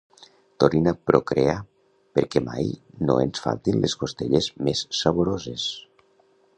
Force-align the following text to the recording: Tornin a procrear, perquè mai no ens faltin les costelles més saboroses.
Tornin 0.61 0.87
a 0.91 0.93
procrear, 1.09 1.57
perquè 2.19 2.43
mai 2.47 2.73
no 3.11 3.19
ens 3.27 3.45
faltin 3.45 3.79
les 3.85 3.97
costelles 4.05 4.51
més 4.69 4.85
saboroses. 5.03 5.73